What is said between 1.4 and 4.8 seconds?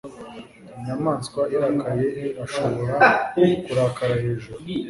irakaye irashobora kurakara hejuru